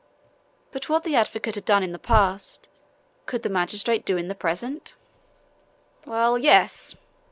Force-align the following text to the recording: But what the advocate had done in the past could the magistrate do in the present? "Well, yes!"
But 0.71 0.89
what 0.89 1.03
the 1.03 1.15
advocate 1.15 1.53
had 1.53 1.63
done 1.65 1.83
in 1.83 1.91
the 1.91 1.99
past 1.99 2.67
could 3.27 3.43
the 3.43 3.49
magistrate 3.49 4.03
do 4.03 4.17
in 4.17 4.29
the 4.29 4.33
present? 4.33 4.95
"Well, 6.07 6.39
yes!" 6.39 6.95